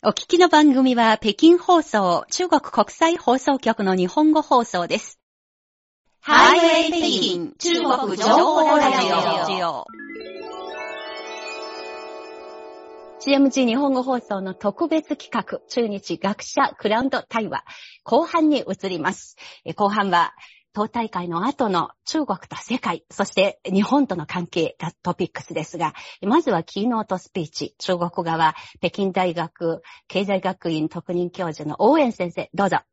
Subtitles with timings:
[0.00, 5.18] お聞きの番組は北京放送中国国際放送局の日本語放送です。
[6.20, 8.92] ハイウェイ北京中国情報ラ
[9.44, 9.86] ジオ。
[13.20, 17.64] CMG 日本語放送の特別企画、中日学者クラウンド対話、
[18.04, 19.34] 後半に移ります。
[19.74, 20.32] 後半は、
[20.72, 32.76] 党大会の後の中国と世界、そして日本との関係がトピックスですが、まずはキーノートスピーチ、中国側、北京大学経済学院特任教授の応援先生、どうぞ。
[32.76, 32.84] は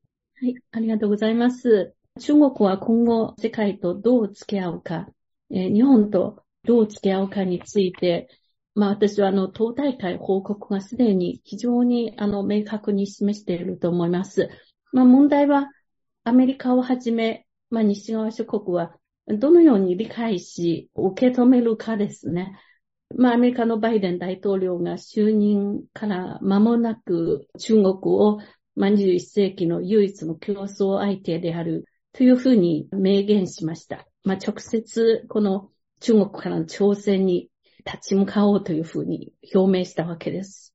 [0.41, 1.94] い、ありがとうございます。
[2.20, 5.07] 中国は今後世界とどう付き合うか、
[5.52, 8.30] えー、日本とどう付き合うかについて、
[8.73, 14.49] まあ私はあの党大会報告がすでに非常にあの明確に示していると思います。
[14.91, 15.70] まあ問題は
[16.23, 18.96] アメリカをはじめまあ、西側諸国は
[19.28, 22.60] どのように理解し、受け止めるかですね。
[23.16, 28.40] まあ、アメリカのバイデン大統領が就任から間もなく中国を、
[28.76, 34.07] まあ、21世紀の唯一の競争相手であるというふうに明言しました。
[34.24, 35.70] まあ、直接この
[36.00, 37.50] 中国からの挑戦に
[37.85, 40.74] 立ち向かおうというふうに表明したわけです。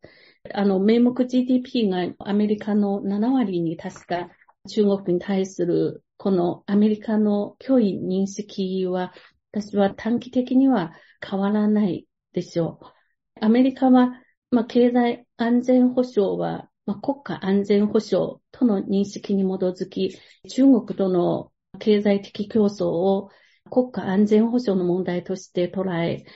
[0.54, 4.30] あの、名目 GDP がアメリカの7割に確か
[4.69, 9.14] 中国に対するこのアメリカの脅威認識は、
[9.52, 10.92] 私は短期的には
[11.26, 12.86] 変わらないでしょう。
[13.40, 20.14] アメリカは、まあ、経済安全保障は、まあ、国家安全保障との認識に基づき、
[20.46, 23.30] 中国との経済的競争を
[23.70, 26.26] 国家安全保障の問題として捉え、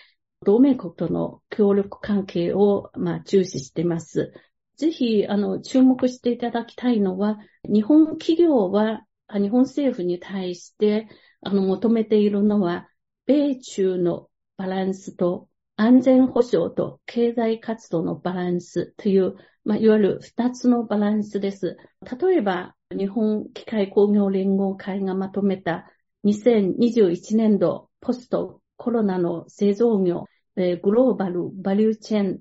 [0.46, 4.32] 同盟国との協力関係を、まあ、重視しています。
[4.78, 7.36] ぜひ、あの、注目していただきたいのは、
[7.68, 9.04] 日本企業は
[9.38, 11.08] 日本政府に対して、
[11.42, 12.88] あの、求めているのは、
[13.26, 21.76] 米中のバランスと安全保障と経済活動のバランスという、まあ、いわゆる二つのバランスです。
[22.20, 25.90] 例えば、日本機械工業連合会がまとめた
[26.24, 32.40] 2021年度ポストコロナの製造業、えー、グローバルバリューチェーン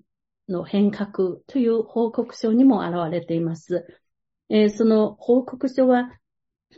[0.49, 3.85] の変革という報告書にも現れています。
[4.49, 6.11] えー、その報告書は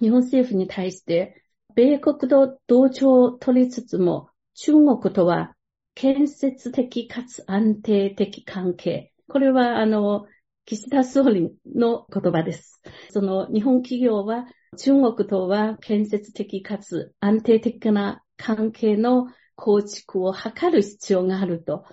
[0.01, 1.41] 日本政府に対して、
[1.75, 5.55] 米国と同調を取りつつも、中国とは
[5.93, 9.11] 建設的かつ安定的関係。
[9.27, 10.25] これは、あの、
[10.65, 12.81] 岸田総理の言葉です。
[13.11, 14.45] その日本企業は
[14.77, 21.85] 中国とは建設的かつ安定的な関係の構築を図る必要があると、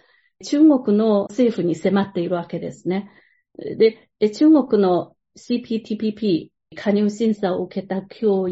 [0.42, 3.10] 中国の政府に迫っているわけですね。
[3.56, 8.46] で、中国の CPTPP、加入審査を受けた競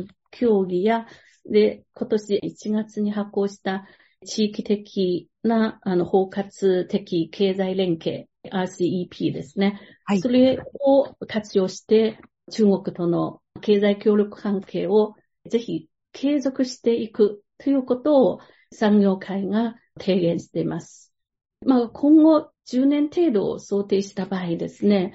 [0.64, 1.06] 技や、
[1.46, 3.86] で、今年1月に発行した
[4.24, 9.80] 地域的な、あの、包括的経済連携、RCEP ですね。
[10.04, 10.20] はい。
[10.20, 12.18] それを活用して、
[12.50, 15.14] 中国との経済協力関係を
[15.46, 18.40] ぜひ継続していくということを
[18.72, 21.12] 産業界が提言しています。
[21.64, 25.14] まあ、今後10年程度を想定した場合ですね、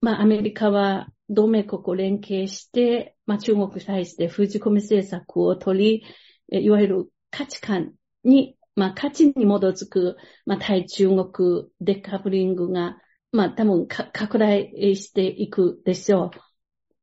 [0.00, 6.02] まあ、アメリカは同盟国を連携して、まあ、中国に対して封じ込め政策を取
[6.50, 7.94] り、いわゆる価値観
[8.24, 12.98] に、まあ、価値に基づく、まあ、対中国デカップリングが、
[13.32, 16.30] まあ、多分拡大していくでしょ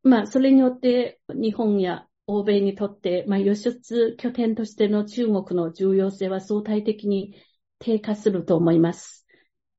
[0.03, 0.07] う。
[0.09, 7.35] まあ、それによって日本や欧米にとって、まあ、輸出拠点としての中国の重要性は相対的に
[7.79, 9.25] 低下すると思います。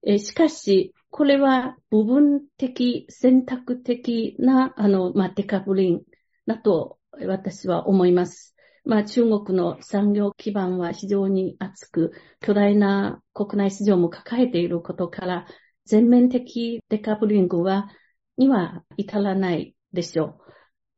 [0.06, 6.02] えしかし、これは部分的、選択的な、あの、まあ、デカブリン
[6.44, 8.56] だと私は思います。
[8.84, 15.46] まあ、中国の産業基盤は非常に厚く、巨大な国内市場も抱えていることから、
[15.84, 17.88] 全面的デカブリングは、
[18.36, 20.40] には至らないでしょ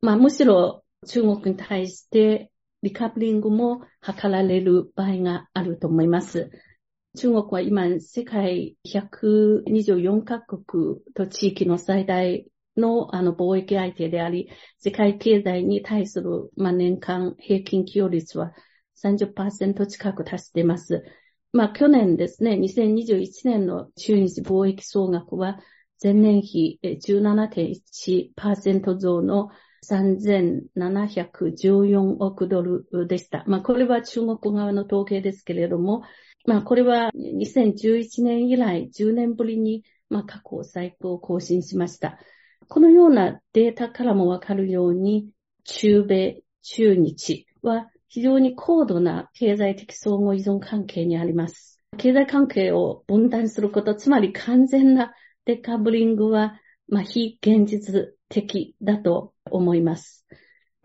[0.00, 0.06] う。
[0.06, 2.50] まあ、むしろ中国に対して
[2.82, 6.50] リカブリングも図られる場合があると思います。
[7.16, 12.46] 中国は今、世界124カ国と地域の最大
[12.76, 18.52] のあの貿易相手であり、世界経済に対する、まあ、年間平均寄与率は
[19.02, 21.04] 30%近く達しています。
[21.52, 25.58] まあ、去年ですね、2021年の中日貿易総額は
[26.02, 29.48] 前年比17.1%増の
[29.88, 33.42] 3714億ドルでした。
[33.46, 36.02] まあ、これは中国側の統計ですけれども、
[36.46, 42.18] まあ、これは2011年以来10年ぶりに、まあ、過去最高を更新しました。
[42.68, 45.28] このようなデータからもわかるように、
[45.64, 51.80] 中米、中日は非常に高度な経済的相互依存関係にあります。
[51.98, 55.12] 経済関係を分断すること、つまり完全な
[55.44, 60.26] デカブリングはまあ、非現実的だと思います。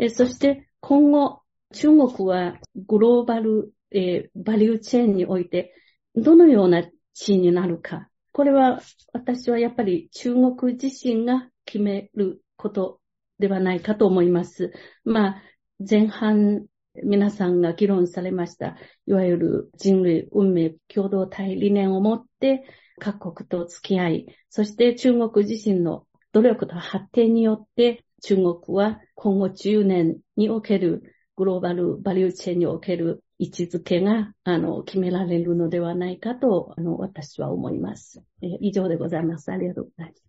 [0.10, 1.42] そして今後、
[1.74, 5.74] 中国はグローバル、えー、バリューチェーンにおいて
[6.16, 6.84] どのような
[7.14, 8.10] 地位になるか。
[8.34, 8.82] これは
[9.14, 13.00] 私はやっぱり中国自身が決めること
[13.40, 14.72] ではないかと思います。
[15.04, 15.44] まあ、
[15.80, 16.66] 前半
[17.04, 22.64] 皆さんが議論されました、いわゆる人類運命共同体理念を持って
[23.00, 31.04] 各国と付き合い、そして中国自身の努力と発展によって中国は今後10年における
[31.36, 38.22] グローバルバリューチェーンにおける位置づけが、あの、決められるのではないかと、あの、私は思います。
[38.44, 39.52] えー、以上でございます。
[39.52, 40.24] ありがとうございます。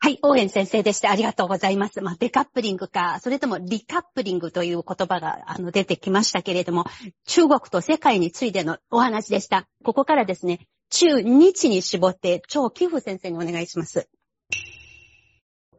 [0.00, 2.02] はい、応援先生でしてありがとうございます。
[2.02, 6.84] まあ、デカップリングか、それともリカップリングという言葉があの出てきましたけれども、
[7.26, 9.66] 中国と世界についてのお話でした。
[9.82, 14.08] ここからですね、中日に絞って、超寄付先生にお願いします。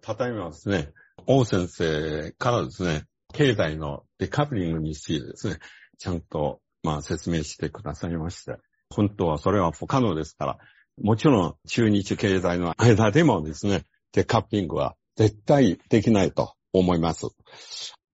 [0.01, 0.91] ただいまですね、
[1.27, 5.59] 王先生からですね、経済のデカップリングについてですね、
[5.99, 8.57] ちゃんとまあ説明してくださいまして、
[8.89, 10.57] 本当はそれは不可能ですから、
[11.01, 17.27] もちろん中日経済の間でもですね、デカッピングは絶対できないと思います。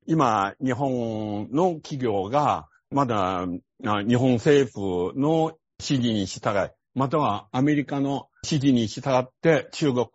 [0.08, 3.46] 今、日本の企業がまだ
[3.80, 10.08] 日本政府の指示に従い、またはアメリカの指示に従って中国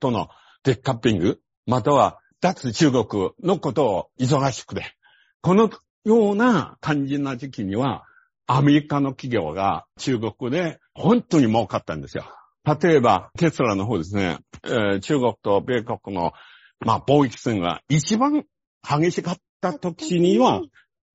[0.00, 0.28] との
[0.64, 4.96] デカッピング、または脱中国のことを忙しくて、
[5.40, 5.70] この
[6.04, 8.04] ような肝心な時期には、
[8.46, 12.24] アメリカの企業が中国で本当に儲かったんですよ。
[12.64, 16.32] 例えば、テスラの方ですね、えー、中国と米国の、
[16.80, 18.44] まあ、貿易戦が一番
[18.82, 20.60] 激しかった時には、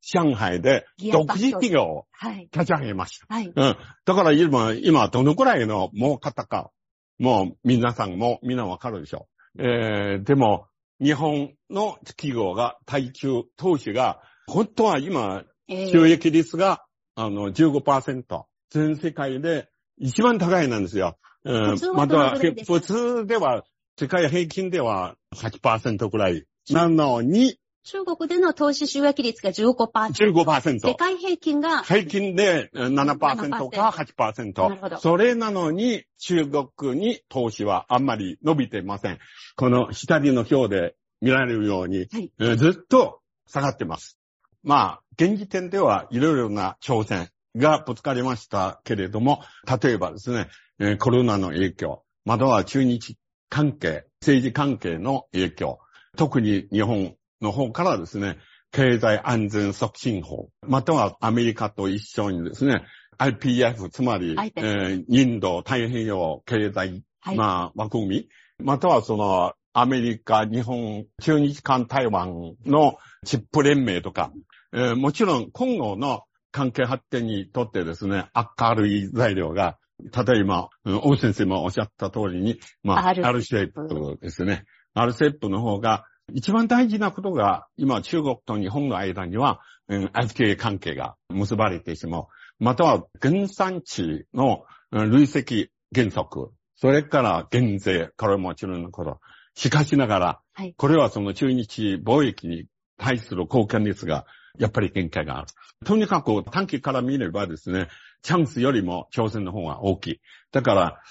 [0.02, 2.06] 上海で独自企業を
[2.54, 3.26] 立ち上げました。
[3.34, 3.54] はい、うん。
[3.54, 3.76] だ
[4.14, 6.72] から今、今どのくらいの儲かったか、
[7.20, 9.64] もう皆さんもみんなわかるでしょう。
[9.64, 10.68] えー、でも、
[11.02, 16.84] 日本の企業が耐久投資が本当は今、収益率が、
[17.16, 18.46] あの、15%。
[18.70, 21.18] 全世界で一番高いなんですよ。
[21.44, 23.64] うん、または、普通では、
[24.00, 26.46] 世界平均では8%くらい。
[26.70, 29.76] なのに、中国での投資収益率が15%。
[30.14, 30.80] 15%。
[30.80, 31.84] 世界平均が。
[31.84, 34.62] 平均で7%か8%。
[34.62, 34.98] なるほど。
[34.98, 39.20] それなのに、中国に投資はあんまり伸びてません。
[39.56, 44.20] この下の表で見られるように、はい、ずっと下がってます。
[44.64, 49.42] まあ、現時点ではいろいろな挑戦がぶつかりましたけれども、
[49.82, 53.18] 例えばですね、コロナの影響、または中日
[53.50, 55.80] 関係、政治関係の影響、
[56.16, 58.38] 特に日本の方からですね、
[58.72, 62.84] 経済安全促進法、またはアメリカと一緒にですね、
[63.18, 68.30] IPF、つまり、えー、インド太平洋経済、はい、まあ、枠組み、
[68.60, 74.32] またはその、アメリカ、日本、中日韓台湾のチップ連盟とか、
[74.74, 78.26] えー、もちろん今後の関係発展にとってですね、
[78.60, 84.64] 明るい材料が、例えば、大先生もおっしゃった通りに、まあ、R シェイプですね。
[84.96, 89.60] R シェイプの方が、一番大事なことが、今中国と日本の間には、
[89.90, 92.26] うん、FTA 関係が結ばれてしまう。
[92.58, 99.20] または、原産地の累積原則、それから減税、これももちろんのこと。
[99.58, 102.68] しかしながら、はい、これはその中日貿易に
[103.00, 104.28] 対する貢献率が
[104.60, 105.48] やっぱり限界がある。
[105.84, 107.88] とにかく短期から見ればですね、
[108.22, 110.22] チャンスよりも挑戦の方が大きい。
[110.52, 111.02] だから、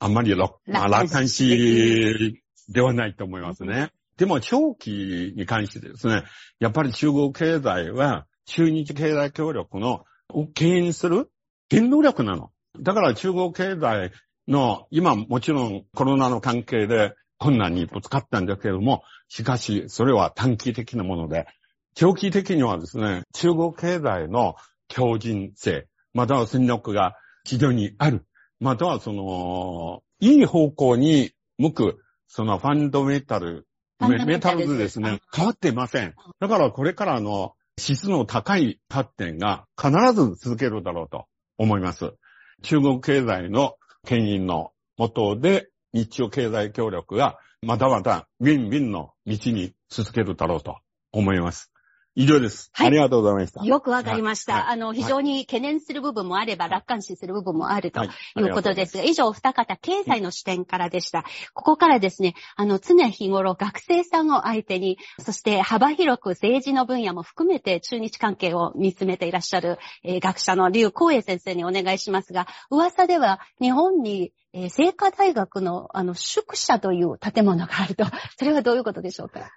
[0.00, 3.90] あんまり楽観視ではないと思いますね。
[4.18, 6.24] でも長期に関してですね、
[6.60, 11.30] やっぱり中国経済は中日経済協力のを牽引する
[11.70, 12.50] 原動力なの。
[12.78, 14.12] だから中国経済
[14.46, 17.14] の今もちろんコロナの関係で
[17.44, 21.46] 困難にぶつかったんだけれども、しかしそれは短期的なもので、
[21.94, 24.54] 長期的にはですね、中国経済の
[24.88, 28.24] 強靭性、または戦力が非常にある。
[28.60, 33.66] またはその、いい方向に向く、そのファンドメタル、
[34.00, 36.14] メタルズですね、変わっていません。
[36.40, 41.26] だからこれからの質の高い発展が必ず続けるだろうと
[41.58, 42.14] 思います。
[42.62, 43.74] 中国経済の
[44.06, 50.78] 牽引の元で日中経済協力がまだまだウィンウィンの道に続けるだろうと
[51.12, 51.70] 思います。
[52.16, 52.70] 以上です。
[52.72, 52.86] はい。
[52.86, 53.64] ありがとうございました。
[53.64, 54.54] よくわかりました。
[54.54, 58.08] はい、あの、非常に懸念する部分もあれば、楽観視する部分もあるとい
[58.40, 61.24] うことですが、以上、二方、経済の視点からでした。
[61.54, 78.04] ここからですね、あの、常日頃学生さんを相手に、そして幅広く政治の分野も含めて中日関係を見つめていらっしゃる、えー、学者の劉光栄先生にお願いしますが、噂では日本にえー、聖火大学の、あの、宿舎という建物があると。
[78.38, 79.50] それはどういうことでしょうか？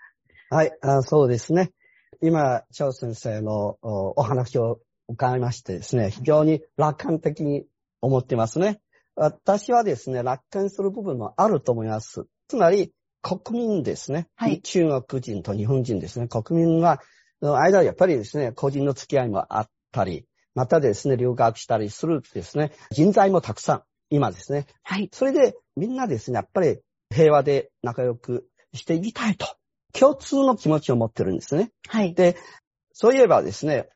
[0.49, 1.71] はい、あそうですね。
[2.21, 7.65] 今、張先生のお話を伺いましてですね、非常に楽観的に
[8.01, 8.81] 思ってますね。
[9.15, 12.27] 私はですね、楽観する部分もあると思います。
[12.47, 14.27] つまり、国民ですね。
[14.36, 16.27] はい、中国人と日本人ですね。
[16.27, 17.01] 国民は、
[17.41, 24.65] の間はやっぱりですね、個人の付き合いもあったり、またですね、留学したりするですね、人材もたくさん、今ですね。
[24.83, 25.09] はい。
[25.12, 26.79] それで、みんなですね、やっぱり
[27.13, 29.45] 平和で仲良くしていきたいと。
[29.99, 31.71] 共通の気持ちを持ってるんですね。
[31.87, 32.13] はい。
[32.13, 32.37] で、
[32.93, 33.89] そういえばですね、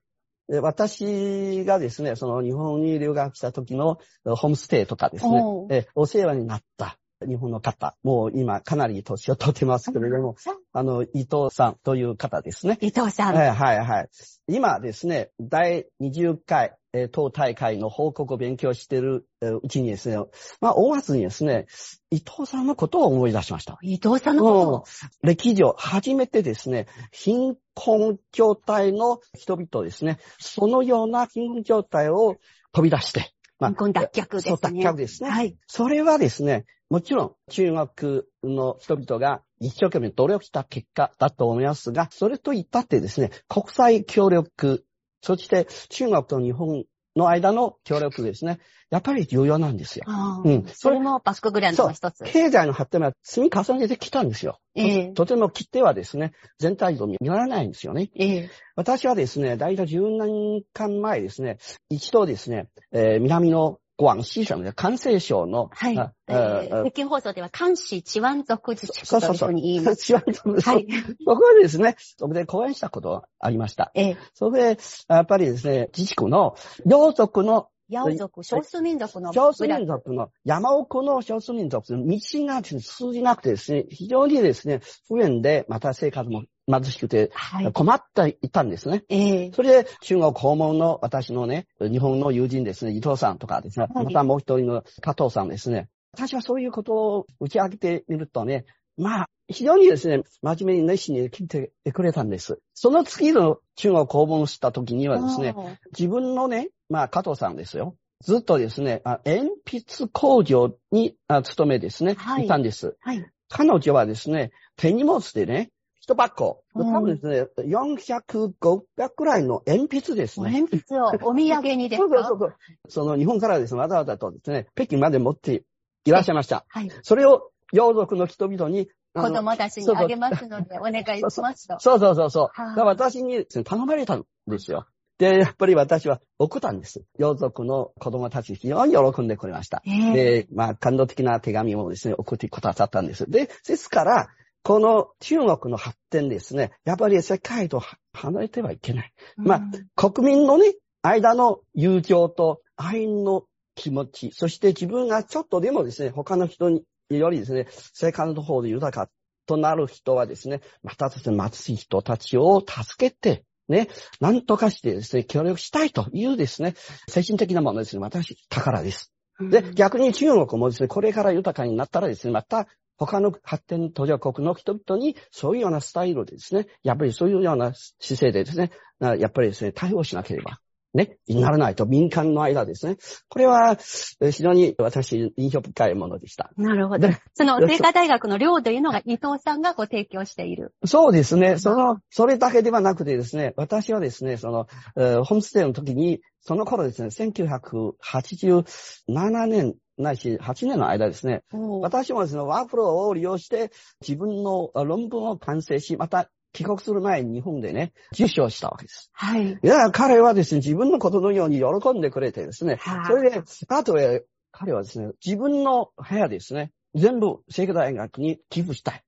[0.47, 10.35] 私がですね、その日本に留学した時のホームステイとかですね、えお世話になった日本の方、もう今かなり年を取ってますけれども、
[10.73, 12.77] あの、伊藤さんという方ですね。
[12.81, 13.35] 伊藤さん。
[13.35, 14.09] はいはいはい。
[14.47, 20.17] 今ですね、第20回え当大会の報告を勉強しているうちにですね、
[20.59, 21.67] まあ、大末にですね、
[22.09, 23.79] 伊藤さんのことを思い出しました。
[23.81, 24.85] 伊藤さんのこと
[25.23, 32.35] 歴上、初めてですね、貧困状態の人々ですね、そのような貧困状態を
[32.73, 34.57] 飛び出して、まあ、貧困脱却ですね。
[34.61, 35.29] 脱却ですね。
[35.29, 35.55] はい。
[35.67, 44.83] それはですね、もちろん中国の人々が一生懸命努力した結果だと思いますが、それと言ったってですね、国際協力
[45.21, 46.85] そして中国と日本
[47.15, 48.59] の間の協力ですね。
[48.89, 50.05] やっぱり重要なんですよ。
[50.43, 50.65] うん。
[50.67, 52.23] それもバックグラウンドの一つ。
[52.25, 54.59] 経済の発展は積み重ねてきたんですよ。
[54.75, 58.09] えー、とても切ってはですね、全体像見られないんですよね。
[58.15, 61.57] えー、私はですね、大体10年間前ですね、
[61.89, 65.95] 一度ですね、えー、南の广西省の関西省の、はい。
[66.27, 70.05] えー、北京放送では関西チワン族自治区というふうに言います。
[70.05, 70.59] チワン族。
[70.59, 70.87] はい。
[71.23, 73.91] そこでですね、そこで講演したことがありました。
[73.93, 74.17] ええ。
[74.33, 76.55] それで、やっぱりですね、自治区の、
[76.85, 79.33] 両族のヤオ族、少数民族の。
[79.33, 87.31] 少数民族の、山奥の少数民族の道が通じなくてですね、非常にですね、不便で、また生活も貧しくて、
[87.73, 89.03] 困っていたんですね。
[89.09, 98.65] はい、それで、中国訪問の私のね、日本の友人ですね、伊藤さんとかですね、はい、またもう一人の加藤さんですね、私はそういうことを打ち上げてみるとね、
[98.97, 102.59] まあ、非常にですね、真面目に熱心に聞いてくれたんです。
[102.73, 105.55] その次の中国訪問した時にはですね、
[105.97, 107.95] 自分のね、まあ、加藤さんですよ。
[108.21, 112.95] ずっとですね、鉛筆工場に勤めですね、はい、いたんです。
[112.99, 113.25] はい。
[113.49, 115.71] 彼女はですね、手荷物でね、
[116.11, 120.51] 一箱、多分ですね、400、500くらいの鉛筆ですね。
[120.51, 122.09] 鉛筆をお土産にですか？
[122.09, 122.55] そうそうそう。
[122.89, 125.63] その日本からですね、わざわざとですね、北京まで持って
[126.05, 126.65] いらっしゃいました。
[126.67, 126.91] はい。
[127.03, 131.79] それを洋族の人々に子供たちにあげますので、お願いしますと。
[131.79, 132.79] そうそうそうそう。
[132.81, 134.85] 私に頼まれたんですよ。
[135.17, 137.03] で、やっぱり私は送ったんです。
[137.19, 139.83] 洋族の子供たち非常に喜んでくれました。
[139.85, 143.29] で、まあ、感動的な手紙をですね、送ってくださったんです。
[143.29, 144.29] で、ですから、
[144.63, 147.81] この中国の発展ですね、やっぱり世界と
[148.13, 149.13] 離れてはいけない。
[149.37, 149.61] まあ、
[149.95, 153.43] 国民のね、間の友情と愛の
[153.75, 159.11] 気持ち、そして自分がちょっとでもですね、他の人によりですね、生活の方で豊か
[159.47, 163.87] となる人はですね、またですね、貧しい人たちを助けて、ね、
[164.19, 166.75] なんとかしてですね、協力したいというですね、
[167.07, 169.11] 精神的なものですね、私、宝です。
[169.39, 172.67] で、逆に中国もですね、これから豊かになったらですね、また
[172.97, 180.59] 他の発展途上国の人々にそういうようなスタイルでですね、やっぱりそういうような姿勢でですね、やっぱりですね、対応しなければ
[180.93, 182.97] ね、ならないと民間の間ですね。
[183.29, 186.51] これは、非常に私、印象深いものでした。
[186.57, 187.07] なるほど。
[187.33, 190.73] その、聖火大学の寮というのが伊藤さんがご提供している。
[190.85, 191.59] そうですね。
[191.59, 201.43] その、それだけではなくてですね、私はですね、その、ホームステイの時に、その頃ですね、1987年ないし、8年の間ですね、
[201.81, 209.09] 私もですね、ワープロを利用して、自分の論文を完成し、また帰国する前に日本でね、受賞したわけです。
[209.13, 209.51] はい。
[209.51, 219.03] いや、彼はですね、自分のことのように喜んでくれてですね、はい、それで、あとへ、彼はですね、自分の部屋ですね、全部、聖火大学に寄付したい。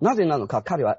[0.00, 0.98] なぜなのか、彼は、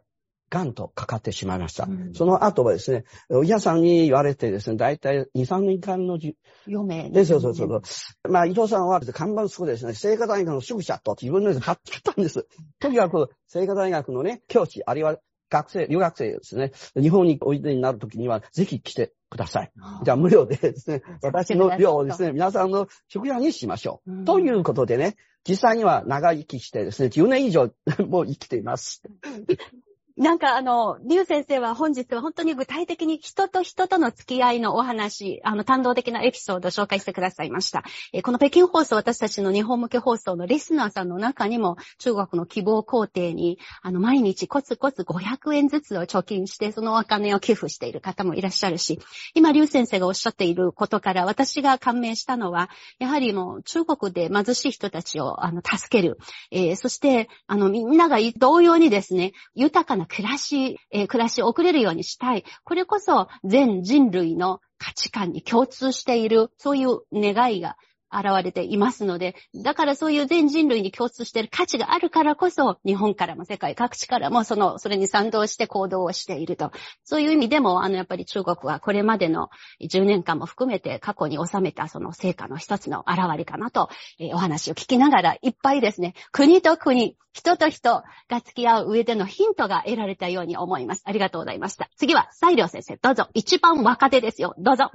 [0.50, 1.86] 癌とかかってしまいました。
[1.86, 6.36] うん、その後はですね、お医者さんに言われてですね、だいたい2、3年間のじ、
[6.68, 7.26] 余命、ね。
[7.26, 7.82] そうそうそう。
[8.30, 12.48] まあ、伊藤さんは看板 school ですね、聖火大学の宿舎と自分ので買っちゃったんです。
[12.80, 15.18] とにかく、聖火大学のね、教師、あるいは
[15.50, 19.72] 学生、留学生ですね、日本においでになるときには、ぜひ来てください。
[20.04, 24.26] じゃあ無料でですね、私の寮をですね、皆さんの食屋にしましょう。
[24.26, 25.16] ということでね、
[25.48, 27.72] 実際には長生きしてですね、10年以上
[28.08, 29.04] もう生きています。
[30.18, 37.84] なんかあの、リュウ先生は本日は本当に具体的に人と人との付き合いのお話、あの、感動的なエピソードを紹介してくださいました。
[38.14, 49.02] えこの北京放送、私たちの日本向け放送のリスナーさんの中にも、中国の希望工程に、あの、毎日コツコツ500円ずつを貯金して、そのお金を寄付している方もいらっしゃるし、
[49.34, 52.70] 今、リュウ先生がおっしゃっていることから、私が感銘したのは、
[53.00, 56.18] やはりもう中国で貧しい人たちを、あの、助ける。
[56.52, 62.44] えー、そして、あの、みんなが同様にですね、豊かな暮らし、えー、暮らしを送れるようにしたい。
[62.64, 67.78] これこそ全人類の価値観に共通している、そういう願いが
[68.20, 76.72] 現れていますので、だからそういう全人類に共通している価値があるからこそ、日本からも世界各地からもその、それに賛同して行動をしていると。
[77.04, 79.50] そういう意味でも、あの、やっぱり中国はこれまでの
[79.82, 91.04] 10年間も含めて過去に収めたその成果の一つの現れかなと、えー、お話を聞きながら、いっぱいですね、国と国、人と人が付き合う上でのヒントが得られたように思います。
[91.06, 91.90] ありがとうございました。
[91.98, 93.28] 次は、西良先生、どうぞ。
[93.34, 94.56] 一番若手ですよ。
[94.58, 94.92] どうぞ。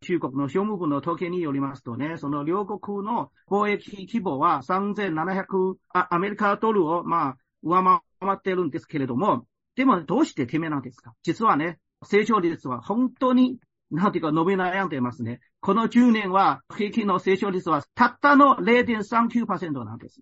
[0.00, 8.00] 中国の商務部の統計によりますとね、その両国の貿易規模は3700アメリカドルを、まあ、上回
[8.34, 11.12] っているんですけれども、でもどうして低迷なんですか？
[11.22, 13.58] 実はね、成長率は本当に、
[13.90, 15.40] なんていうか伸び悩んでますね。
[15.60, 20.20] この10年は平均の成長率はたったの0.39%なんです。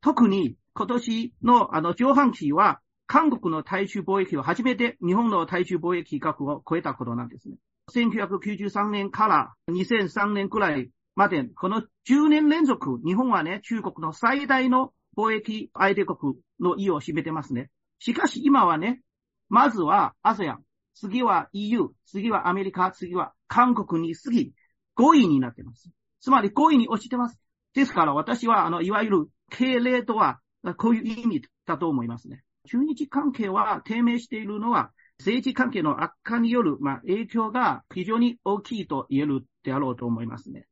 [0.00, 7.56] 特に今年のあの上半期は韓国の対中貿易は初めて日本の対中貿易額を超えたことなんですね。
[7.94, 17.70] 1993年から2003年くらいまで、この10年連続、日本はね、中国の最大の貿易相手国の意を占めてますね。
[17.98, 19.00] しかし今はね、
[19.48, 20.58] まずは ASEAN、
[20.94, 24.52] 次は EU、次はアメリカ、次は韓国に過ぎ、
[24.98, 25.90] 5位になってます。
[26.20, 27.38] つまり5位に落ちてます。
[27.74, 30.40] ですから私は、あの、いわゆる経例とは、
[30.78, 32.42] こういう意味だと思いますね。
[32.68, 40.66] 中日関係は低迷しているのは、政治関係の悪化による、まあ、影響が非常に大きいと言えるであろうと思いますね。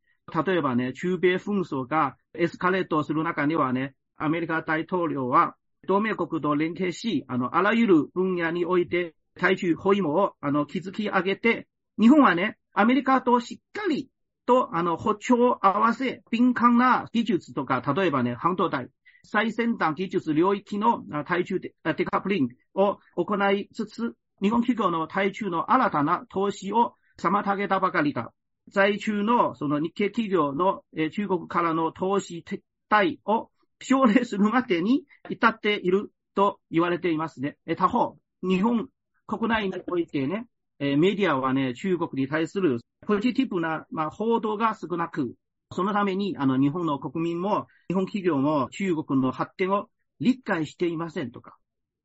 [0.47, 11.67] 例えばね、中米紛争がエスカレートする中にはね、アメリカ大統領は同盟国と連携し、あの、あらゆる分野において対中包囲網をあの築き上げて、
[11.99, 14.09] 日本はね、アメリカとしっかり
[14.47, 18.89] と、あの、歩調を合わせ、敏感な技術とか、例えばね、半導体、
[19.25, 21.73] 最先端技術領域の対中デ
[22.05, 24.15] カプリングを行いつつ、
[24.45, 28.31] 日本企業の対中の新たな投資を妨げたばかりだ。
[28.71, 33.49] 在中のその日系企業の中国からの投資撤退を
[33.81, 37.57] 奨励するまでに至っていると言われていますね。
[37.79, 38.89] 他方、日本
[39.27, 40.47] 国内においてね、
[40.79, 45.33] メディアはね、中国に対するポジティブな、まあ、報道が少なく、
[45.73, 49.87] そのためにあの日本の国民も日本企業も中国の発展を
[50.21, 51.57] 理解していませんとか、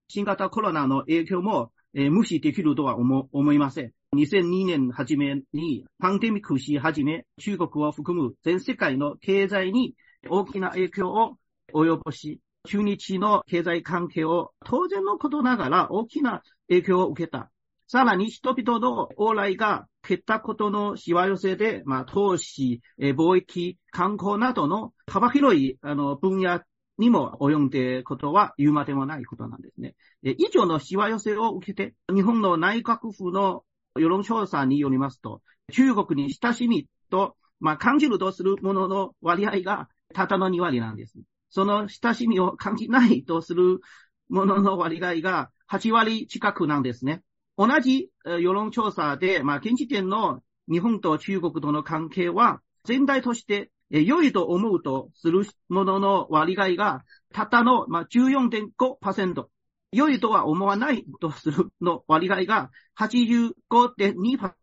[0.07, 3.91] 新型コロナの影響もえー、無視できるとは思思いません。
[4.15, 9.95] 2002年初めにパンデミックし始め、中国を含む全世界の経済に
[10.29, 11.37] 大きな影響を
[11.73, 17.51] 及ぼし、中日の経済関係を当然のことながら大きな影響を受けた。
[17.87, 26.61] さらに人々の往来が減ったことのしわ寄せで、まあ、投資、貿易、観光などの幅広いあの分野
[26.99, 29.95] にも及んでいことは言うまでもないことなんですね。
[30.21, 33.63] 以上のしわ寄せを受けて、日本の内閣府の
[33.95, 41.17] 世論調査によりますと、中国に親しみと、まあ、感じるとするものの割合がたったの2割なんです。
[41.49, 43.79] その親しみを感じないとする
[44.27, 47.21] ものの割合が8割近くなんですね。
[47.57, 59.45] 同じ世論調査で、まあ、現時点の日本と中国との関係は全体として良いと思うとするものの割合が、たったの、まあ、14.5%。
[59.91, 64.53] 良いとは思わないとするの割合が85.2%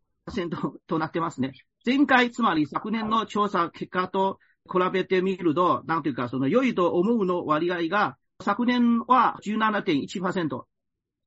[0.86, 1.52] となってますね。
[1.84, 4.38] 前回、つまり昨年の調査結果と
[4.70, 10.62] 比べてみると、なんていうか、その良いと思うの割合が、昨年は17.1%、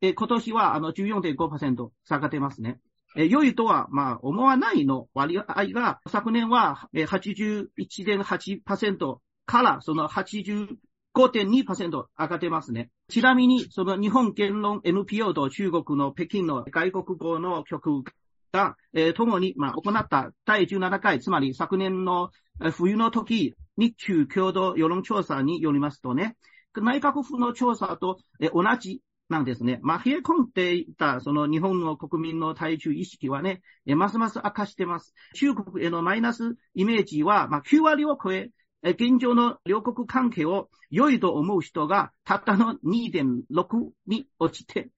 [0.01, 2.79] え今年はあの14.5%下がってますね。
[3.15, 12.91] え良いとは、まあ、思わないの割合が、昨年は81.8%からその85.2%上がってますね。
[13.09, 18.03] ちなみに、その日本言論 NPO と中国の北京の外国語の局
[18.51, 22.29] が、えー、共に、まあ、行った第17回、つまり昨年の
[22.71, 26.37] 冬の時、日中共同世論調査によりますとね、
[26.75, 28.19] 内閣府の調査と
[28.53, 29.79] 同じなんですね。
[29.83, 35.13] まあ、冷え込んでいた、その日本の国民の対中意識はね、ますます悪化してます。
[35.35, 38.49] 中国へのマイナスイメージは、まあ、9割を超え、
[38.81, 44.89] 現状の両国関係を良いと思う人がたったの2.6に落ちて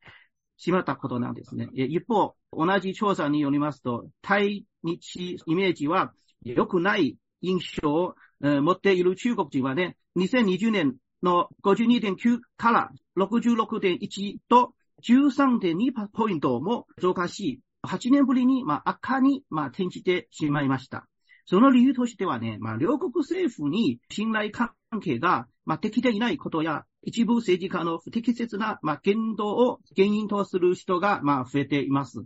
[0.56, 1.68] しまったことなんですね。
[1.74, 6.14] 一方、同じ調査によりますと、対日イメージは
[6.44, 21.08] 良くない印象を持っている中国人はね、2020年の52.9から66.1と13.2ポイントも増加し、8年ぶりに、まあ、悪化に、まあ、転じてしまいました。
[21.46, 32.24] その理由としてはね、まあ、両国政府に信頼関係が、まあ、できていないことや、一部政治家の不適切な、まあ、言動を原因とする人が、まあ、増えています。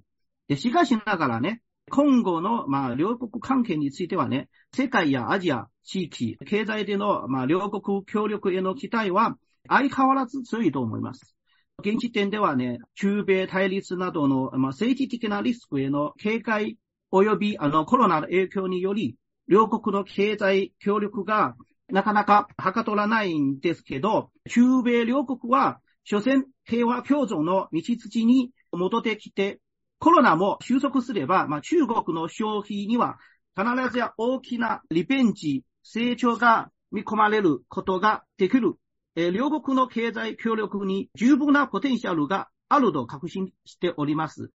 [0.48, 11.36] で、しかしながらね、今後の、まあ、両国関係についてはね、世界やアジア、地域、経済での、まあ、両国協力への期待は相変わらず強いと思います。
[11.80, 16.78] 現時点ではね、中米対立などの、まあ、政治的なリスクへの警戒
[17.12, 19.16] 及びあのコロナの影響により、
[19.48, 21.56] 両国の経済協力が
[21.90, 29.60] なかなかはかどらないんですけど、中米両国は、所詮平和共存の道筋に戻ってきて、
[30.00, 33.18] コロナも収束すれば、まあ、中国の消費には
[33.58, 38.74] 必ずや大きなリベンジ、成長が見込まれることができる。
[39.16, 44.52] えー、両国の経済協力に十分なポテンシャルがあると確信しております。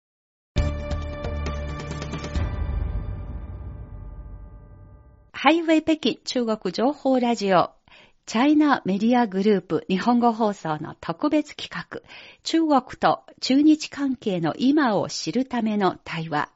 [5.31, 7.76] ハイウェイ北京中国情報ラジオ
[8.27, 12.01] チャイナメディアグループ日本語放送の特別企画、
[12.43, 16.49] 中国と中日関係の今を知るための対話。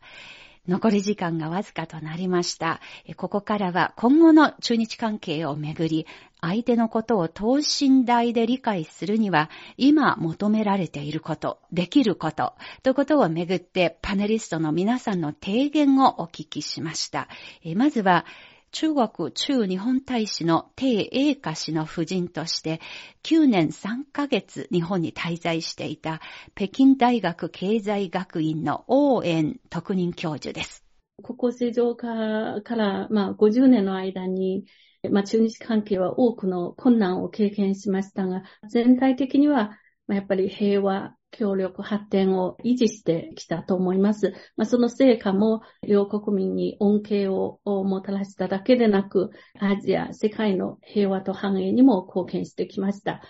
[0.67, 2.81] 残り時間がわずかとなりました。
[3.15, 6.07] ここからは今後の中日関係をめぐり、
[6.41, 12.53] 相手のことを等身大で理解するには、今求められていること、できること、
[12.83, 17.29] ということをめぐって、パネリストの皆さんの提言をお聞きしました。
[17.77, 18.25] まずは、
[18.71, 22.79] 中国駐日本大使の鄭英華氏の夫人として
[23.23, 26.21] 9年3ヶ月日本に滞在していた
[26.55, 30.85] 北京大学経済学院の王園特任教授です。
[31.21, 34.63] 国交正常化から、まあ、50年の間に、
[35.11, 44.33] まあ、中日関係は多くの困難を経験しましたが、全体的には、まあ、やっぱり平和、協力発展を維持してきたと思います。
[44.57, 53.21] まあ、その成果も両国民に恩恵をもたらしただけでなく、アジア、世界の平和と繁栄にも貢献してきました。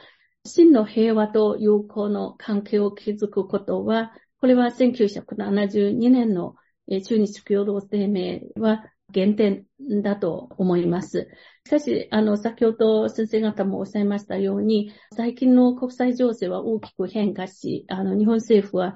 [0.43, 6.55] 真の平和と友好の関係を築くことは、これは1972年の
[6.87, 8.83] 中日共同声明は
[9.13, 9.65] 原点
[10.01, 11.29] だと思います。
[11.65, 18.95] しかし、あの、先ほど先生方もおっしゃいましたように、最近の国際情勢は大きく変化し、あの、日本政府は、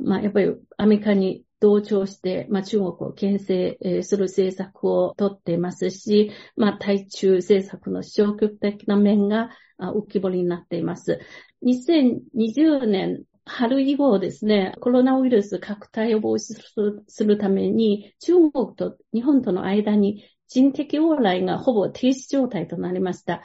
[0.00, 11.20] まあ、やっぱりアメリカに同調して、まあ、中国を牽制する政策をとっていますし、まあ、対中政策の消極的な面が浮き彫りになっています。
[11.62, 16.60] 2020年春以後ですね、コロナウイルス拡大を防止
[17.06, 23.42] するために、中国と日本との間に人的往来がほぼ停止状態となりました。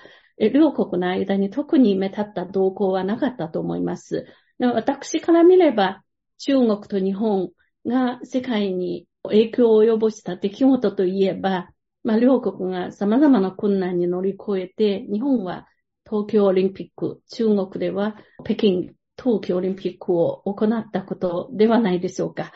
[0.54, 4.26] 両国の間に特に目立った動向はなかったと思います。
[4.58, 6.04] 私から見れば、
[6.40, 7.52] 中国と日本
[7.86, 11.70] が世界に影響を及ぼした出来事といえば、
[12.04, 15.68] まあ、両国が様々な困難に乗り越えて、日本は
[16.10, 18.90] 東京オリンピック、中国では北京
[19.22, 22.52] 冬季オリンピックを行ったことではないでしょうか。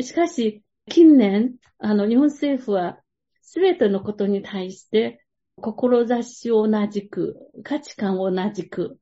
[0.00, 2.98] しかし、近年、あの、日本政府は、
[3.42, 5.24] すべてのことに対して、
[5.60, 8.98] 志を同じく、価値観を同じく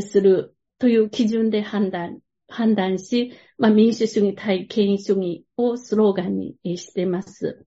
[0.00, 7.66] するという基準で判断、判断し、まあ、民主主義対権威主義をスローガンにしています。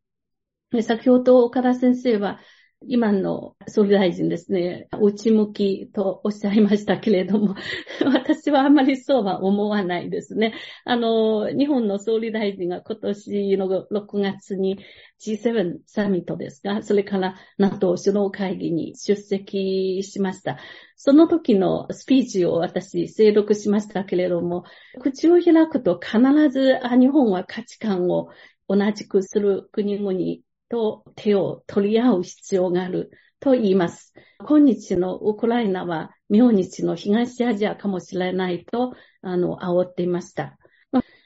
[0.81, 2.39] 先ほど岡田先生は、
[2.87, 7.55] 今の総理大臣ですね、内向きとおっしゃいましたけれども、
[8.05, 10.53] 私はあまりそうは思わないですね。
[10.85, 14.79] あの、日本の総理大臣が今年の6月に
[15.19, 20.57] G7 サミットですが、それから NATO 首脳会議に出席しました。
[20.95, 24.63] その時のスピーチを私、精読しましたけれども、
[25.01, 26.17] 口を開くと必
[26.49, 28.29] ず、あ日本は価値観を
[28.69, 30.39] 同じくする国々
[30.69, 34.13] と手を取り合う必要があると言います。
[34.47, 40.57] 今日のウクライナは明日の東アジアかもしれないと、あの、煽っていました。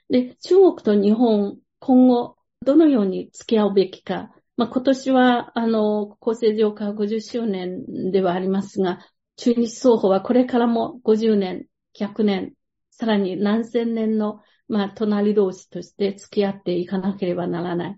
[0.09, 4.31] で、中国と日本、今後、どのように付き合うべきか。
[4.57, 8.99] まあ、今年は、あの、厚生上化50周年ではありますが、
[9.35, 12.53] 中日双方はこれからも50年、100年、
[12.91, 17.97] さらに何千年の、まあ、隣同士として付き合っていかなければならない。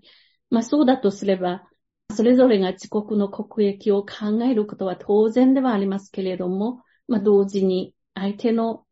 [0.50, 1.68] まあ、そうだとすれば、
[2.14, 8.84] それぞれが自国の国益を考えることは当然ではありますけれども、まあ、同時に相手の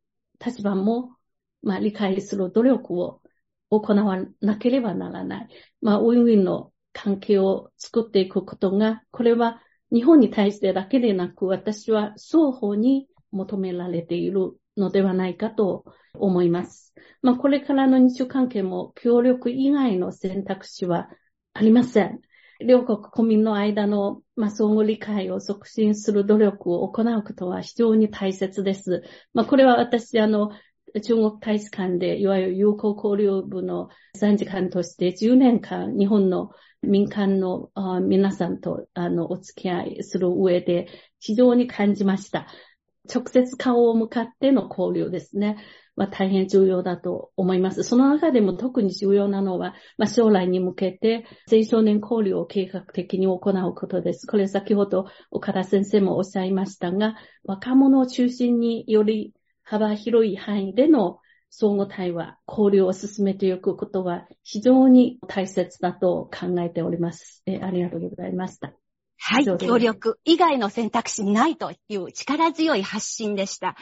[0.45, 1.17] 立場も、
[1.63, 3.21] まあ、理解する努力を
[3.71, 5.49] 行わなければならない。
[5.81, 9.63] まあ、ウィンウィンの関係を作っていくことが、これは
[9.93, 16.95] 日本に対してだけでなく、私は双方に求められているのではないかと思います。
[17.23, 21.09] まあ、これからの日中関係も協力以外の選択肢は
[21.55, 22.21] ありません。
[22.61, 29.03] 両国国民の間の、まあ、相互理解を促進する努力を行うことは非常に大切です。
[29.33, 30.51] まあ、これは私、あの、
[31.03, 36.51] 中国大使館で、いわゆる友好交流部の参事官として10年間、日本の
[36.83, 37.71] 民間の
[38.03, 40.89] 皆さんとあのお付き合いする上で
[41.19, 42.47] 非常に感じました。
[43.13, 45.57] 直接顔を向かっての交流ですね。
[45.97, 47.83] まあ、大変重要だと思います。
[47.85, 54.27] その中でも特に重要なのは、まあ、将来に向けて青少年交流を計画的に行うことです。
[54.27, 61.19] これ先ほど岡田先生もおっしゃいましたが、若者を中心により幅広い範囲での
[61.51, 67.43] 相互対話、交流を進めていくことは非常に大切だと考えております。
[67.47, 68.75] えありがとうございました。
[69.19, 73.77] はい、協力以外の選択肢ないという力強い発信でした。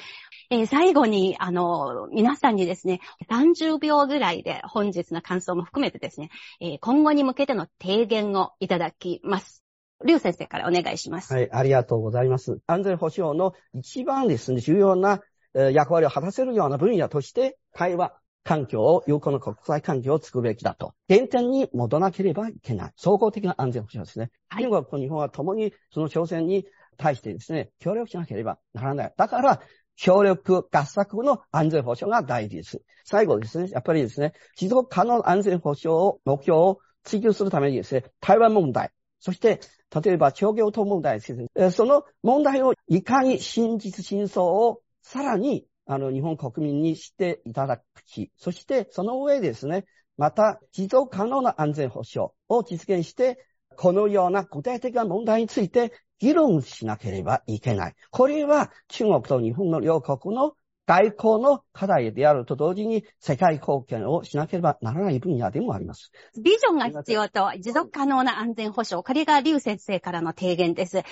[0.53, 6.29] えー、最後に、あの、皆さんにですね、30秒ぐらいで本日の感想も含めてですね、
[6.61, 9.65] えー、今後に向けての提言をいただきます。
[10.05, 11.33] 劉先生からお願いします。
[11.33, 12.59] はい、ありがとうございます。
[12.67, 15.23] 安全保障の一番ですね、重要な
[15.55, 18.13] 役割を果たせるような分野として、対話、
[18.45, 20.93] 環境を、有効な国際環境を作るべきだと。
[21.09, 22.93] 原点に戻らなければいけない。
[22.97, 24.31] 総合的な安全保障ですね。
[24.51, 26.67] 中国と日本は共にその挑戦に
[26.99, 29.15] 対してですね、協力しなければならない。
[29.17, 29.63] だから、
[29.97, 32.83] 協力合作の安全保障が大事です。
[33.05, 39.61] 最後ですね、やっぱりですね、持続可能安全保障を、目標を追求するためにですね、台湾問題、そして、
[40.03, 49.85] 例えば、商業等問題ですね、その問題をいかに真実真相をさらに、あの、日本国民にしていただくき、そしてその上ですね、
[50.17, 53.45] また、持続可能な安全保障を実現して、
[53.77, 57.97] このような具体的な問題について議論しなければいけない。
[58.13, 60.53] これは中国と日本の両国の
[60.87, 66.13] 外交の課題であると同時に世界貢献をしなければならない分野でもあります。
[66.41, 69.05] ビジョンが必要と持続可能な安全保障。
[69.05, 71.03] これが劉先生からの提言です。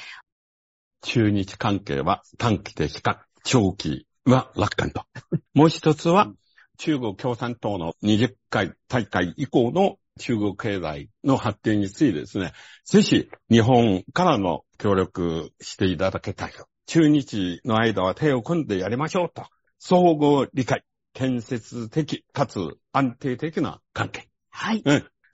[1.03, 5.03] 中日関係は短期的か長期は楽観と。
[5.55, 6.33] もう一つは、
[6.79, 12.52] 中国共産党の20回大会以降の中国経済の発展についてですね、
[12.85, 16.66] ぜひ日本からの協力していただきたいと。
[16.87, 19.44] 中日の間は手を組んでやりましょうと。
[19.78, 22.61] 総合理解、建設的かつ
[22.92, 24.28] 安定的な関係。
[24.50, 24.83] はい。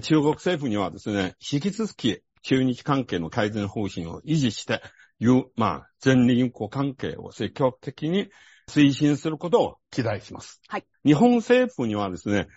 [0.03, 4.83] 中国政府にはですね、引き続き中日関係の改善方針を維持して、
[5.18, 8.29] いう、まあ、全人口関係を積極的に
[8.68, 10.61] 推進することを期待します。
[10.68, 10.87] はい。
[11.05, 12.49] 日本政府にはですね、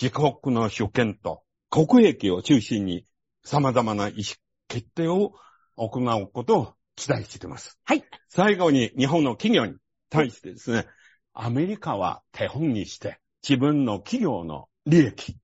[0.00, 1.42] 自国の主権と
[1.72, 3.06] 国益を中心に
[3.42, 4.36] 様々な意思
[4.68, 5.32] 決定を
[5.76, 7.78] 行うことを期待しています。
[7.84, 8.04] はい。
[8.28, 9.78] 最後に日本の企業に
[10.10, 10.86] 対してですね、
[11.32, 15.38] アメリカは手本にして自分の企業の利益、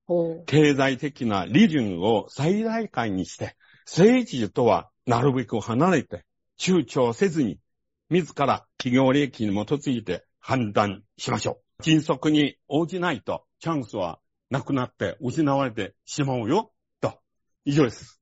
[0.45, 3.55] 経済的な利潤を最大化にして、
[3.87, 6.25] 政治とはなるべく離れて、
[6.59, 7.57] 躊躇せずに、
[8.11, 11.83] 自ら企業利益に基づいて判断しましょう。
[11.83, 16.71] 迅速に応じないとチャンスはなくなって失われてしまうよ。
[17.01, 17.19] と。
[17.65, 18.19] 以上です。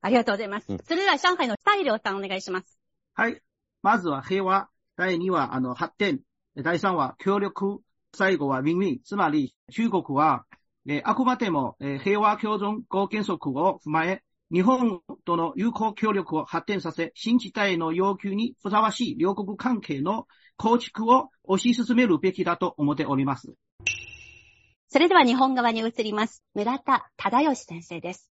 [0.00, 0.66] ありがとうございます。
[0.68, 2.78] うん、それでは上海の蔡良さんお願いします。
[3.14, 3.42] はい。
[3.82, 4.68] まずは平和。
[4.96, 6.20] 第2は、あの、発展。
[6.56, 7.80] 第3は協力。
[8.14, 9.00] 最後はウィンウィン。
[9.04, 10.46] つまり、中国は、
[10.88, 23.52] えあくまでも、え平和共存合原則を踏まえ、日本との友好協力を発展させ、新時代の要求にふさわしい両国関係の構築を推し進めるべきだと思っております。
[24.88, 26.42] それでは日本側に移ります。
[26.54, 28.30] 村田忠義先生です。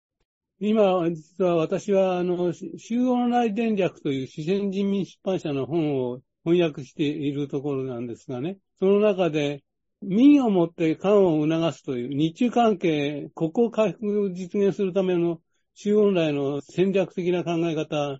[0.59, 9.63] 今、実は私は、あの、集合内電略という四川人民出版社の本を翻訳しているところなんですがね、その中で、
[10.01, 15.39] 民をもって官を促すという日中関係、ここを回復を実現するための
[15.75, 18.19] 中央来の戦略的な考え方、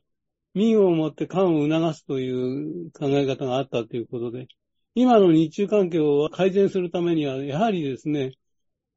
[0.53, 4.47] 民をもって官を促すという考え方があったということで、
[4.95, 8.33] 今の日中関係を改善するためには、やはりですね、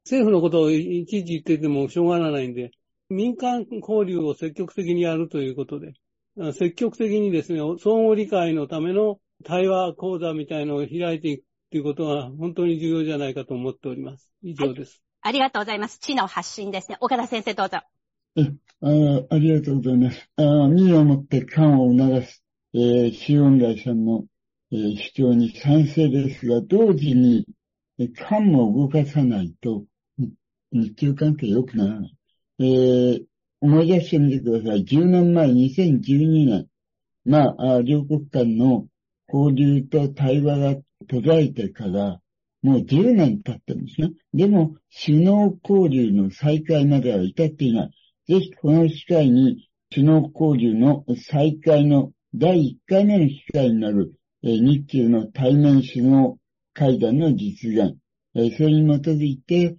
[0.05, 2.73] 政府のことをいちいち言っててもしょうがないんで、
[3.09, 5.93] 民間交流を積極的にやるということで、
[6.55, 14.31] 積極的にですね、相互理解のための対話講座みたいのを開いていくということが本当に重要じゃないかと思っております。
[14.43, 15.03] 以上です。
[15.21, 15.99] はい、ありがとうございます。
[15.99, 16.97] 知の発信ですね。
[17.01, 17.79] 岡田先生どうぞ。
[18.35, 20.29] あありがとうございます。
[20.37, 22.43] あ身をもって感を促す、
[22.75, 24.25] えー、シオンライさんの、
[24.73, 27.47] えー、主張に賛成ですが、同時に、
[27.99, 29.85] えー、感も動かさないと、
[30.73, 32.17] 日中関係良くならない。
[32.59, 33.25] えー、
[33.61, 34.85] 思い出してみてください。
[34.85, 36.67] 10年前、2012年。
[37.25, 38.87] まあ、両国間の
[39.29, 40.75] 交流と対話が
[41.07, 42.21] 途絶えてから、
[42.63, 44.11] もう10年経ってるんですね。
[44.33, 47.91] でも、首脳交流の再開までは至っていない。
[48.29, 56.39] ぜひこの機会に首脳交流の再開の第1回目の機会になる、日中の対面首脳
[56.73, 57.97] 会談の実現、
[58.35, 59.77] それに基づいて、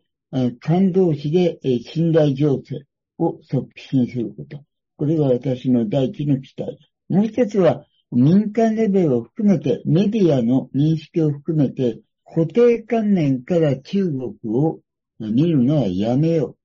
[0.59, 2.85] 感動詞で、信頼情勢
[3.17, 4.63] を促進すること。
[4.97, 6.77] これが私の第一の期待。
[7.09, 14.79] もう一つは、民間レベルを含めて、メディアの認識を含めて、固定観念から中国を
[15.19, 16.57] 見るのはやめよう。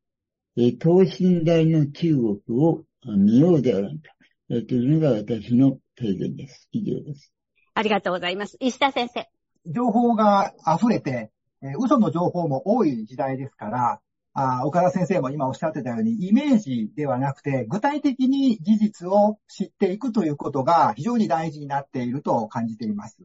[0.79, 2.83] 等身大の中国を
[3.17, 4.13] 見ようではないか。
[4.51, 6.69] えというのが私の提言です。
[6.73, 7.33] 以上です。
[7.75, 8.57] ありがとうございます。
[8.59, 9.29] 石田先生。
[9.67, 11.31] 情報が溢れて、
[11.63, 14.01] え嘘の情報も多い時代ですから、
[14.33, 23.19] あ岡田先生も今おっしゃってたように、イメージではなくて、具体的に事実を知っていくということが非常に大事になっていると感じています。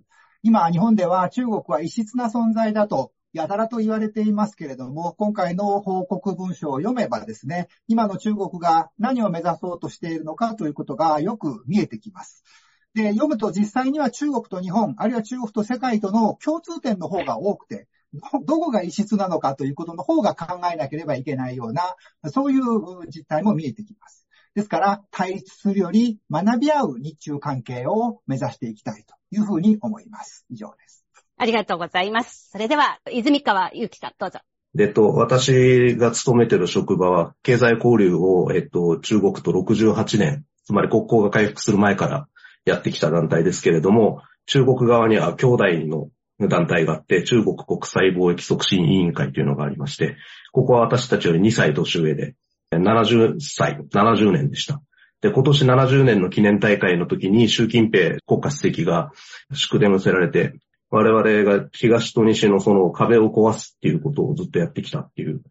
[0.43, 12.43] 今、日本では中国は異質な存在だとやたらと言われていますけれども、今回の報告文書を読めばですね、今の中国が何を目指そうとしているのかということがよく見えてきます。
[12.93, 17.87] で、読むと実際には中国と日本、あるいは中国と世界との共通点の方が多くて、
[18.45, 21.95] どこが異質なのかということの方が考えなければいけないような、
[22.29, 24.27] そういう実態も見えてきます。
[24.53, 30.45] ですから、対立するより学び合う日中関係を目指していきたいというふうに思います。
[30.51, 31.02] 以上です。
[31.43, 32.51] ありがとうございます。
[32.53, 34.39] それでは、泉川祐希さん、どうぞ。
[34.79, 42.27] えっと、私が勤めてる職場は、経済交流を、えっと、中国と68年、つまり国交が回復する前から
[42.63, 45.65] やってきた団体ですけれども、中国側には兄弟
[46.39, 50.15] の団体があって、中国国際貿易促進委員会というのがありまして、
[50.53, 52.35] ここは私たちより2歳年上で、
[52.71, 54.81] 70歳、70年でした。
[55.19, 59.11] で、今年70年の記念大会の時に習近平国家主席が
[59.53, 60.53] 祝電を寄せられて、
[60.93, 65.41] 我々が東と西のその壁を壊すっていうことをずっとやってきたっていう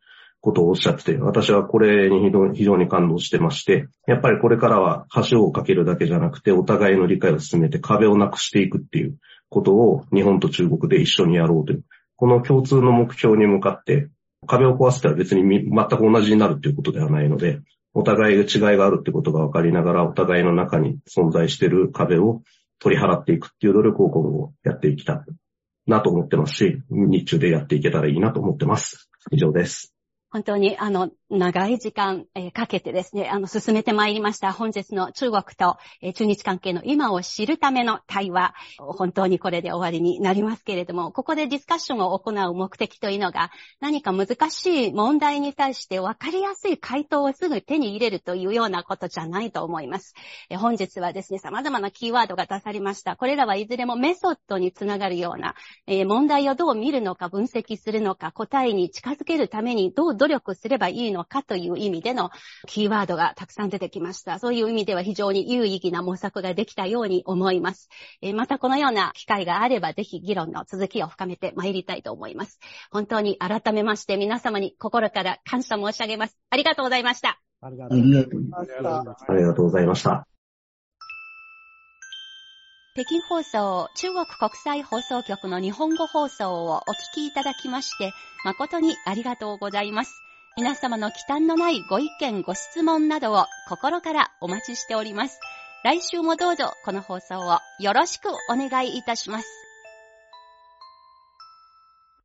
[0.41, 9.17] ことをおっしゃってて、私はこれに非常に感動してまして、やっぱりこれからは橋を架けるだけじゃなくて、お互いの理解を進めて壁をなくしていくっていう
[9.49, 11.83] ことを日本と中国で一緒にやろうという、
[12.15, 14.11] この共通の目標に向かって
[14.47, 17.59] 壁を壊すっては別に全く同じになるっていうことではないので、
[17.95, 22.43] お互いが違いがあるってことが分かりながら、お互いの中に存在している壁を
[22.83, 25.21] 取り払っていくっていう努力を今後やっていきたい
[25.87, 29.09] なと思ってますし、日中でやっていけたらいいなと思ってます。
[29.31, 29.95] 以上です。
[30.31, 34.53] 本当に、あの、長い時間、かけてですね、あの、進めてまいりました。
[34.53, 35.79] 本日の中国と、
[36.15, 50.13] 中日関係の今を知るための対話、本当にこれで終わりになりますけれども、ここでディスカッションを行う目的というのが、何か難しい問題に対して分かりやすい回答をすぐ手に入れるというようなことじゃないと思います。
[50.59, 53.17] 本日はですね、様々なキーワードが出されました。
[53.17, 55.55] これらはいずれもメソッドにつながるような、
[56.05, 62.31] 問題をどう見るのか、分析するのか、答えに近づけるためにどう努力すればいいのかという意味での
[62.67, 64.39] キーワードがたくさん出てきました。
[64.39, 67.89] そういう意味では非常に有意義な模索ができたように思います。
[68.21, 72.59] えまたこのような機会があればぜひ議論の続きを深めてまいりたいと思います。
[72.91, 76.37] 本当に改めまして皆様に心から感謝申し上げます。
[76.51, 77.41] ありがとうございました。
[77.61, 79.17] ありがとうございました。
[79.29, 80.27] ありがとうございました。
[82.95, 86.83] 北京放送中国国際放送局の日本語放送をお聞
[87.15, 88.13] きいただきまして、
[88.45, 90.13] 誠にありがとうございます。
[90.55, 95.41] 皆様の忌憚のないご意見、ご質問などを心からお待ちしております。
[95.83, 99.49] 来週もどうぞこの放送をよろしくお願いいたします。